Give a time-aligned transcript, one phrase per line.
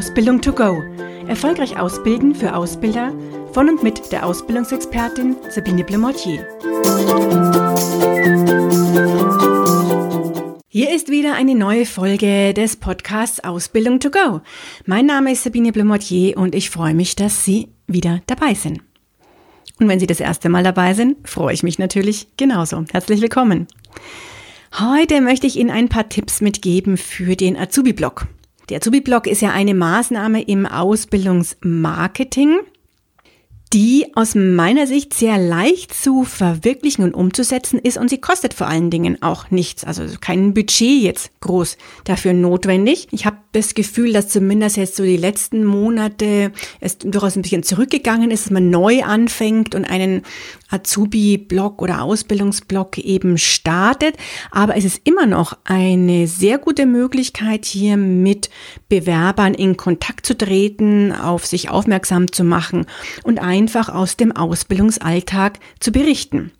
[0.00, 0.82] Ausbildung to go.
[1.28, 3.12] Erfolgreich ausbilden für Ausbilder
[3.52, 6.48] von und mit der Ausbildungsexpertin Sabine Blemortier.
[10.68, 14.40] Hier ist wieder eine neue Folge des Podcasts Ausbildung to go.
[14.86, 18.80] Mein Name ist Sabine Blemortier und ich freue mich, dass Sie wieder dabei sind.
[19.80, 22.86] Und wenn Sie das erste Mal dabei sind, freue ich mich natürlich genauso.
[22.90, 23.66] Herzlich willkommen.
[24.78, 28.28] Heute möchte ich Ihnen ein paar Tipps mitgeben für den Azubi-Blog.
[28.70, 32.60] Der Azubi-Blog ist ja eine Maßnahme im Ausbildungsmarketing,
[33.72, 38.68] die aus meiner Sicht sehr leicht zu verwirklichen und umzusetzen ist und sie kostet vor
[38.68, 43.08] allen Dingen auch nichts, also kein Budget jetzt groß dafür notwendig.
[43.10, 47.62] Ich habe das Gefühl, dass zumindest jetzt so die letzten Monate es durchaus ein bisschen
[47.62, 50.22] zurückgegangen ist, dass man neu anfängt und einen
[50.68, 54.16] Azubi-Blog oder Ausbildungsblog eben startet.
[54.50, 58.50] Aber es ist immer noch eine sehr gute Möglichkeit, hier mit
[58.88, 62.86] Bewerbern in Kontakt zu treten, auf sich aufmerksam zu machen
[63.24, 66.52] und einfach aus dem Ausbildungsalltag zu berichten.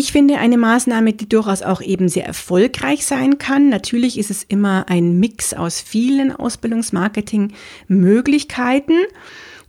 [0.00, 3.68] Ich finde eine Maßnahme, die durchaus auch eben sehr erfolgreich sein kann.
[3.68, 8.94] Natürlich ist es immer ein Mix aus vielen Ausbildungsmarketing-Möglichkeiten.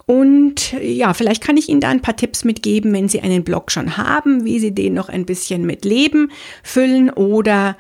[0.06, 3.74] Und ja, vielleicht kann ich Ihnen da ein paar Tipps mitgeben, wenn Sie einen Blog
[3.74, 6.32] schon haben, wie Sie den noch ein bisschen mit Leben
[6.64, 7.76] füllen oder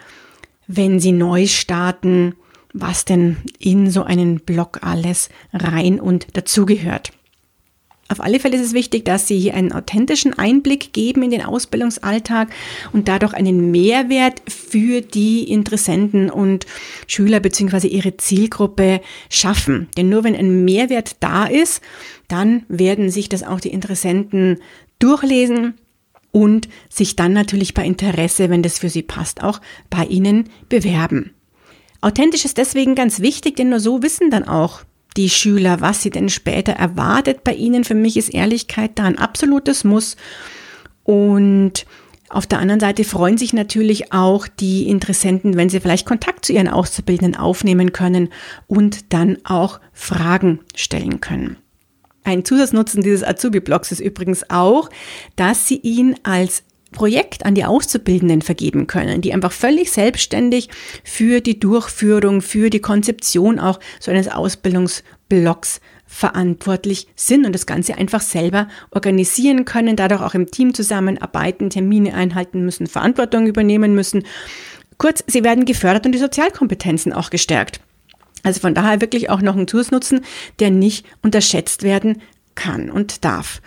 [0.67, 2.35] wenn Sie neu starten,
[2.73, 7.13] was denn in so einen Blog alles rein und dazugehört.
[8.11, 11.45] Auf alle Fälle ist es wichtig, dass Sie hier einen authentischen Einblick geben in den
[11.45, 12.49] Ausbildungsalltag
[12.91, 16.65] und dadurch einen Mehrwert für die Interessenten und
[17.07, 17.87] Schüler bzw.
[17.87, 19.87] ihre Zielgruppe schaffen.
[19.95, 21.81] Denn nur wenn ein Mehrwert da ist,
[22.27, 24.59] dann werden sich das auch die Interessenten
[24.99, 25.75] durchlesen
[26.31, 31.31] und sich dann natürlich bei Interesse, wenn das für sie passt, auch bei Ihnen bewerben.
[32.01, 34.81] Authentisch ist deswegen ganz wichtig, denn nur so wissen dann auch
[35.17, 37.83] die Schüler, was sie denn später erwartet bei ihnen.
[37.83, 40.15] Für mich ist Ehrlichkeit da ein absolutes Muss.
[41.03, 41.85] Und
[42.29, 46.53] auf der anderen Seite freuen sich natürlich auch die Interessenten, wenn sie vielleicht Kontakt zu
[46.53, 48.29] ihren Auszubildenden aufnehmen können
[48.67, 51.57] und dann auch Fragen stellen können.
[52.23, 54.89] Ein Zusatznutzen dieses Azubi-Blogs ist übrigens auch,
[55.35, 60.69] dass Sie ihn als Projekt an die Auszubildenden vergeben können, die einfach völlig selbstständig
[61.03, 67.97] für die Durchführung, für die Konzeption auch so eines Ausbildungsblocks verantwortlich sind und das Ganze
[67.97, 74.23] einfach selber organisieren können, dadurch auch im Team zusammenarbeiten, Termine einhalten müssen, Verantwortung übernehmen müssen.
[74.97, 77.79] Kurz, sie werden gefördert und die Sozialkompetenzen auch gestärkt.
[78.43, 80.21] Also von daher wirklich auch noch ein Zusatznutzen,
[80.59, 82.21] der nicht unterschätzt werden
[82.55, 83.61] kann und darf.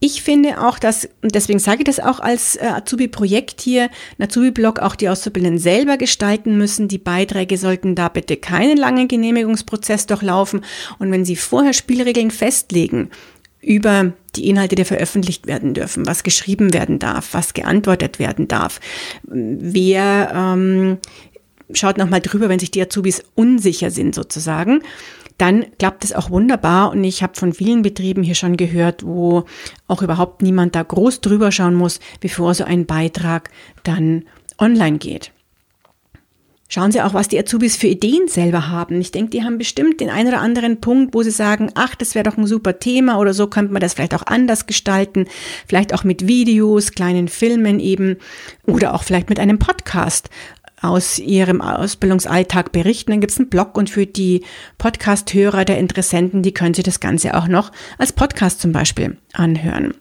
[0.00, 3.88] Ich finde auch, dass, und deswegen sage ich das auch als äh, Azubi-Projekt hier,
[4.18, 6.88] ein Azubi-Blog auch die Auszubildenden selber gestalten müssen.
[6.88, 10.64] Die Beiträge sollten da bitte keinen langen Genehmigungsprozess durchlaufen.
[10.98, 13.10] Und wenn Sie vorher Spielregeln festlegen,
[13.64, 18.80] über die Inhalte, die veröffentlicht werden dürfen, was geschrieben werden darf, was geantwortet werden darf,
[19.22, 20.98] wer ähm,
[21.72, 24.82] schaut nochmal drüber, wenn sich die Azubis unsicher sind sozusagen
[25.38, 26.90] dann klappt es auch wunderbar.
[26.90, 29.44] Und ich habe von vielen Betrieben hier schon gehört, wo
[29.88, 33.50] auch überhaupt niemand da groß drüber schauen muss, bevor so ein Beitrag
[33.82, 34.24] dann
[34.58, 35.32] online geht.
[36.68, 39.00] Schauen Sie auch, was die Azubis für Ideen selber haben.
[39.00, 42.14] Ich denke, die haben bestimmt den einen oder anderen Punkt, wo sie sagen, ach, das
[42.14, 45.26] wäre doch ein super Thema oder so könnte man das vielleicht auch anders gestalten.
[45.68, 48.16] Vielleicht auch mit Videos, kleinen Filmen eben
[48.66, 50.30] oder auch vielleicht mit einem Podcast,
[50.84, 53.12] aus ihrem Ausbildungsalltag berichten.
[53.12, 54.44] Dann gibt es einen Blog und für die
[54.78, 59.94] Podcast-Hörer der Interessenten, die können sich das Ganze auch noch als Podcast zum Beispiel anhören.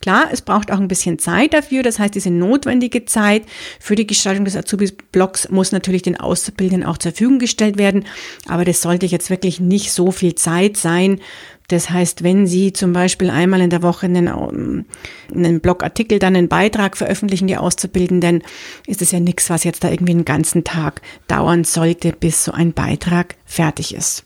[0.00, 1.82] Klar, es braucht auch ein bisschen Zeit dafür.
[1.82, 3.44] Das heißt, diese notwendige Zeit
[3.80, 8.04] für die Gestaltung des Azubis-Blogs muss natürlich den Auszubildenden auch zur Verfügung gestellt werden.
[8.48, 11.20] Aber das sollte jetzt wirklich nicht so viel Zeit sein.
[11.68, 14.86] Das heißt, wenn Sie zum Beispiel einmal in der Woche einen,
[15.34, 18.42] einen Blogartikel, dann einen Beitrag veröffentlichen, die Auszubildenden,
[18.86, 22.52] ist es ja nichts, was jetzt da irgendwie einen ganzen Tag dauern sollte, bis so
[22.52, 24.25] ein Beitrag fertig ist.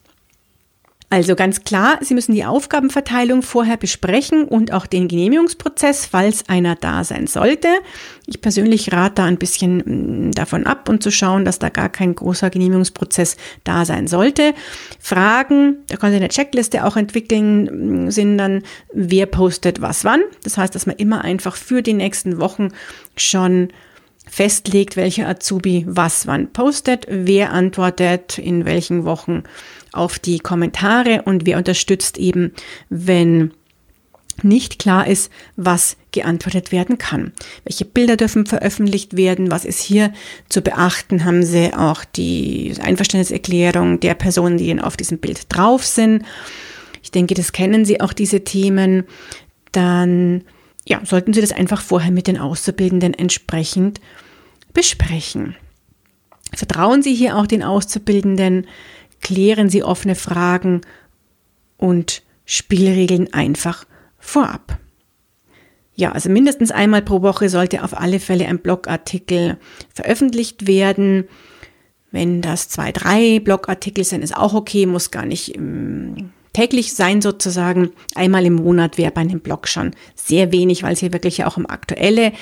[1.12, 6.76] Also ganz klar, Sie müssen die Aufgabenverteilung vorher besprechen und auch den Genehmigungsprozess, falls einer
[6.76, 7.66] da sein sollte.
[8.26, 11.88] Ich persönlich rate da ein bisschen mm, davon ab und zu schauen, dass da gar
[11.88, 14.54] kein großer Genehmigungsprozess da sein sollte.
[15.00, 18.62] Fragen, da können Sie eine Checkliste auch entwickeln, mm, sind dann,
[18.94, 20.20] wer postet was wann.
[20.44, 22.68] Das heißt, dass man immer einfach für die nächsten Wochen
[23.16, 23.70] schon
[24.28, 29.42] festlegt, welcher Azubi was wann postet, wer antwortet in welchen Wochen
[29.92, 32.52] auf die Kommentare und wer unterstützt eben,
[32.88, 33.52] wenn
[34.42, 37.32] nicht klar ist, was geantwortet werden kann.
[37.64, 39.50] Welche Bilder dürfen veröffentlicht werden?
[39.50, 40.12] Was ist hier
[40.48, 41.24] zu beachten?
[41.24, 46.24] Haben Sie auch die Einverständniserklärung der Personen, die auf diesem Bild drauf sind?
[47.02, 49.04] Ich denke, das kennen Sie auch diese Themen.
[49.72, 50.44] Dann
[50.86, 54.00] ja, sollten Sie das einfach vorher mit den Auszubildenden entsprechend
[54.72, 55.56] besprechen.
[56.54, 58.66] Vertrauen Sie hier auch den Auszubildenden,
[59.20, 60.80] klären Sie offene Fragen
[61.76, 63.84] und Spielregeln einfach
[64.18, 64.78] vorab.
[65.94, 69.58] Ja, also mindestens einmal pro Woche sollte auf alle Fälle ein Blogartikel
[69.92, 71.28] veröffentlicht werden.
[72.10, 77.22] Wenn das zwei, drei Blogartikel sind, ist auch okay, muss gar nicht ähm, täglich sein
[77.22, 77.92] sozusagen.
[78.14, 81.56] Einmal im Monat wäre bei einem Blog schon sehr wenig, weil es hier wirklich auch
[81.56, 82.32] um aktuelle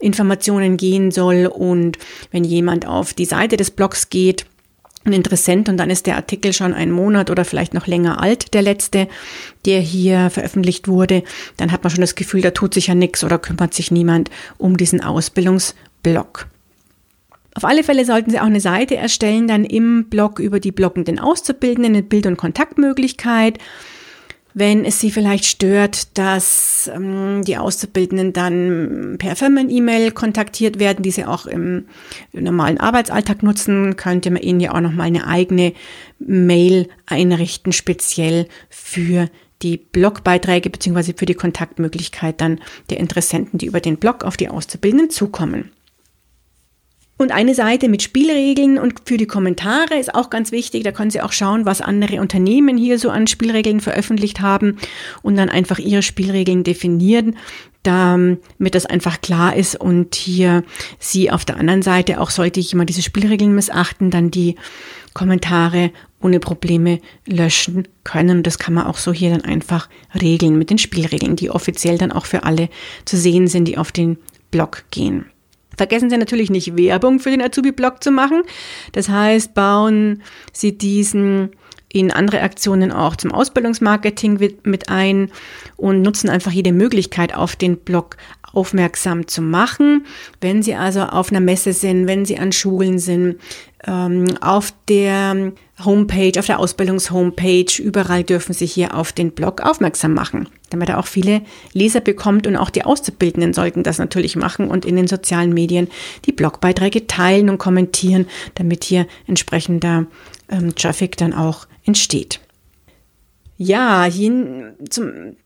[0.00, 1.46] Informationen gehen soll.
[1.46, 1.98] Und
[2.30, 4.46] wenn jemand auf die Seite des Blogs geht,
[5.04, 8.52] ein Interessent und dann ist der Artikel schon einen Monat oder vielleicht noch länger alt,
[8.52, 9.08] der letzte,
[9.64, 11.22] der hier veröffentlicht wurde,
[11.56, 14.30] dann hat man schon das Gefühl, da tut sich ja nichts oder kümmert sich niemand
[14.58, 16.46] um diesen Ausbildungsblog.
[17.58, 21.18] Auf alle Fälle sollten Sie auch eine Seite erstellen, dann im Blog über die bloggenden
[21.18, 23.58] Auszubildenden, eine Bild- und Kontaktmöglichkeit
[24.54, 31.10] wenn es Sie vielleicht stört, dass ähm, die Auszubildenden dann per Firmen-E-Mail kontaktiert werden, die
[31.10, 31.86] Sie auch im,
[32.32, 35.74] im, normalen Arbeitsalltag nutzen, könnte man Ihnen ja auch nochmal eine eigene
[36.18, 39.28] Mail einrichten, speziell für
[39.62, 44.48] die Blogbeiträge beziehungsweise für die Kontaktmöglichkeit dann der Interessenten, die über den Blog auf die
[44.48, 45.70] Auszubildenden zukommen.
[47.18, 50.84] Und eine Seite mit Spielregeln und für die Kommentare ist auch ganz wichtig.
[50.84, 54.78] Da können Sie auch schauen, was andere Unternehmen hier so an Spielregeln veröffentlicht haben
[55.22, 57.36] und dann einfach Ihre Spielregeln definieren,
[57.82, 60.62] damit das einfach klar ist und hier
[61.00, 64.54] Sie auf der anderen Seite auch sollte jemand diese Spielregeln missachten, dann die
[65.12, 65.90] Kommentare
[66.22, 68.38] ohne Probleme löschen können.
[68.38, 69.88] Und das kann man auch so hier dann einfach
[70.20, 72.68] regeln mit den Spielregeln, die offiziell dann auch für alle
[73.04, 74.18] zu sehen sind, die auf den
[74.52, 75.26] Blog gehen.
[75.78, 78.42] Vergessen Sie natürlich nicht, Werbung für den Azubi-Blog zu machen.
[78.92, 80.22] Das heißt, bauen
[80.52, 81.52] Sie diesen
[81.90, 85.30] in andere Aktionen auch zum Ausbildungsmarketing mit ein
[85.76, 88.18] und nutzen einfach jede Möglichkeit, auf den Blog
[88.52, 90.06] aufmerksam zu machen.
[90.40, 93.36] Wenn Sie also auf einer Messe sind, wenn Sie an Schulen sind,
[93.86, 95.52] ähm, auf der
[95.84, 100.98] Homepage, auf der Ausbildungshomepage, überall dürfen Sie hier auf den Blog aufmerksam machen, damit er
[100.98, 101.42] auch viele
[101.72, 105.88] Leser bekommt und auch die Auszubildenden sollten das natürlich machen und in den sozialen Medien
[106.24, 110.06] die Blogbeiträge teilen und kommentieren, damit hier entsprechender
[110.48, 112.40] ähm, Traffic dann auch entsteht.
[113.56, 115.36] Ja, hin zum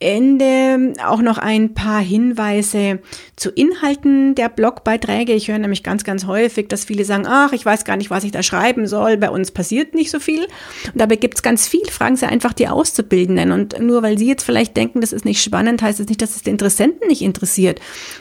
[0.00, 3.00] Ende auch noch ein paar Hinweise
[3.34, 5.32] zu Inhalten der Blogbeiträge.
[5.32, 8.22] Ich höre nämlich ganz, ganz häufig, dass viele sagen, ach, ich weiß gar nicht, was
[8.22, 9.16] ich da schreiben soll.
[9.16, 10.42] Bei uns passiert nicht so viel.
[10.42, 11.84] Und dabei gibt es ganz viel.
[11.90, 13.50] Fragen Sie einfach die Auszubildenden.
[13.50, 16.22] Und nur weil Sie jetzt vielleicht denken, das ist nicht spannend, heißt es das nicht,
[16.22, 17.80] dass es den Interessenten nicht interessiert,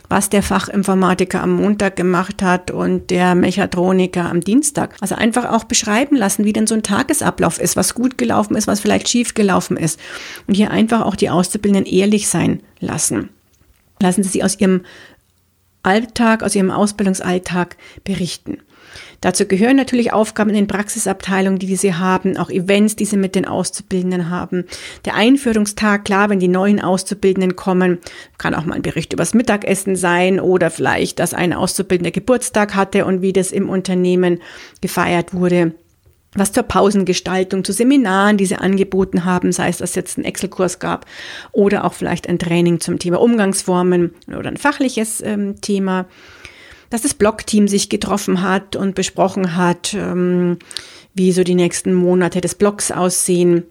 [0.09, 4.95] was der Fachinformatiker am Montag gemacht hat und der Mechatroniker am Dienstag.
[4.99, 8.65] Also einfach auch beschreiben lassen, wie denn so ein Tagesablauf ist, was gut gelaufen ist,
[8.65, 9.99] was vielleicht schief gelaufen ist.
[10.47, 13.29] Und hier einfach auch die Auszubildenden Auszubildenden ehrlich sein lassen.
[13.99, 14.83] Lassen Sie sie aus ihrem
[15.83, 18.59] Alltag, aus ihrem Ausbildungsalltag berichten.
[19.21, 23.35] Dazu gehören natürlich Aufgaben in den Praxisabteilungen, die sie haben, auch Events, die sie mit
[23.35, 24.65] den Auszubildenden haben.
[25.05, 27.99] Der Einführungstag, klar, wenn die neuen Auszubildenden kommen,
[28.37, 33.05] kann auch mal ein Bericht übers Mittagessen sein oder vielleicht, dass ein Auszubildender Geburtstag hatte
[33.05, 34.39] und wie das im Unternehmen
[34.81, 35.73] gefeiert wurde
[36.33, 40.25] was zur Pausengestaltung, zu Seminaren, die sie angeboten haben, sei es, dass es jetzt einen
[40.25, 41.05] Excel-Kurs gab
[41.51, 46.05] oder auch vielleicht ein Training zum Thema Umgangsformen oder ein fachliches ähm, Thema,
[46.89, 50.57] dass das Blog-Team sich getroffen hat und besprochen hat, ähm,
[51.13, 53.63] wie so die nächsten Monate des Blogs aussehen,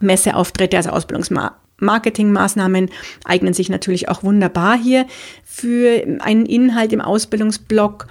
[0.00, 2.90] Messeauftritte, also Ausbildungsmarketingmaßnahmen
[3.24, 5.06] eignen sich natürlich auch wunderbar hier
[5.44, 8.06] für einen Inhalt im Ausbildungsblog,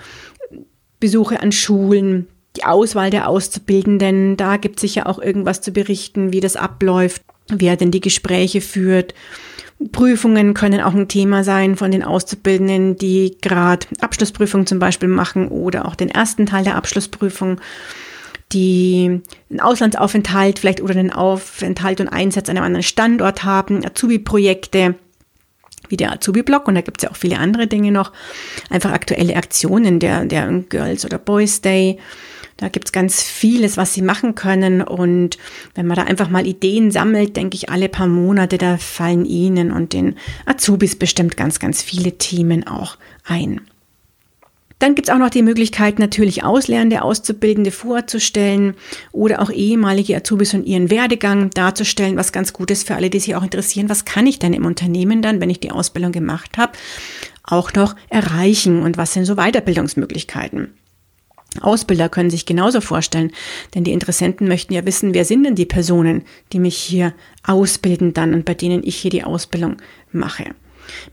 [1.00, 6.34] Besuche an Schulen, die Auswahl der Auszubildenden, da gibt es sicher auch irgendwas zu berichten,
[6.34, 9.14] wie das abläuft, wer denn die Gespräche führt.
[9.92, 15.48] Prüfungen können auch ein Thema sein von den Auszubildenden, die gerade Abschlussprüfung zum Beispiel machen
[15.48, 17.62] oder auch den ersten Teil der Abschlussprüfung,
[18.52, 24.96] die einen Auslandsaufenthalt vielleicht oder einen Aufenthalt und Einsatz an einem anderen Standort haben, Azubi-Projekte
[25.88, 28.12] wie der Azubi-Blog und da gibt es ja auch viele andere Dinge noch,
[28.70, 31.98] einfach aktuelle Aktionen, der, der Girls oder Boys Day,
[32.60, 34.82] da gibt's ganz vieles, was sie machen können.
[34.82, 35.38] Und
[35.76, 39.72] wenn man da einfach mal Ideen sammelt, denke ich, alle paar Monate, da fallen Ihnen
[39.72, 43.62] und den Azubis bestimmt ganz, ganz viele Themen auch ein.
[44.80, 48.76] Dann gibt es auch noch die Möglichkeit, natürlich Auslernende, Auszubildende vorzustellen
[49.12, 53.20] oder auch ehemalige Azubis und ihren Werdegang darzustellen, was ganz gut ist für alle, die
[53.20, 56.58] sich auch interessieren, was kann ich denn im Unternehmen dann, wenn ich die Ausbildung gemacht
[56.58, 56.74] habe,
[57.44, 60.74] auch noch erreichen und was sind so Weiterbildungsmöglichkeiten.
[61.62, 63.32] Ausbilder können sich genauso vorstellen,
[63.74, 67.14] denn die Interessenten möchten ja wissen, wer sind denn die Personen, die mich hier
[67.44, 69.78] ausbilden dann und bei denen ich hier die Ausbildung
[70.12, 70.46] mache.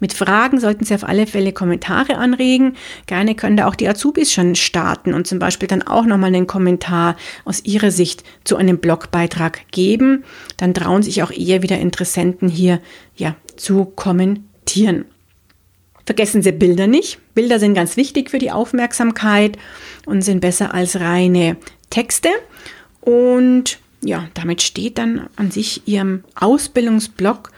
[0.00, 2.76] Mit Fragen sollten Sie auf alle Fälle Kommentare anregen.
[3.06, 6.46] Gerne können da auch die Azubis schon starten und zum Beispiel dann auch nochmal einen
[6.46, 10.24] Kommentar aus Ihrer Sicht zu einem Blogbeitrag geben.
[10.56, 12.80] Dann trauen sich auch eher wieder Interessenten hier
[13.16, 15.04] ja, zu kommentieren.
[16.06, 17.18] Vergessen Sie Bilder nicht.
[17.34, 19.58] Bilder sind ganz wichtig für die Aufmerksamkeit
[20.06, 21.56] und sind besser als reine
[21.90, 22.28] Texte.
[23.00, 27.50] Und ja, damit steht dann an sich Ihrem Ausbildungsblog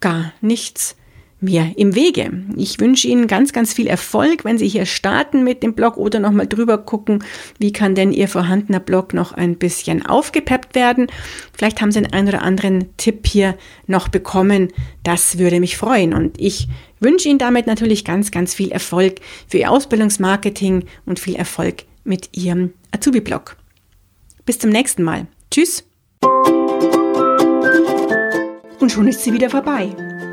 [0.00, 0.96] gar nichts
[1.40, 2.30] mir im Wege.
[2.56, 6.20] Ich wünsche Ihnen ganz, ganz viel Erfolg, wenn Sie hier starten mit dem Blog oder
[6.20, 7.24] nochmal drüber gucken,
[7.58, 11.06] wie kann denn Ihr vorhandener Blog noch ein bisschen aufgepeppt werden.
[11.56, 13.56] Vielleicht haben Sie einen oder anderen Tipp hier
[13.86, 14.68] noch bekommen.
[15.02, 16.14] Das würde mich freuen.
[16.14, 16.68] Und ich
[17.00, 22.36] wünsche Ihnen damit natürlich ganz, ganz viel Erfolg für Ihr Ausbildungsmarketing und viel Erfolg mit
[22.36, 23.56] Ihrem Azubi-Blog.
[24.44, 25.26] Bis zum nächsten Mal.
[25.50, 25.84] Tschüss.
[28.80, 29.94] Und schon ist sie wieder vorbei.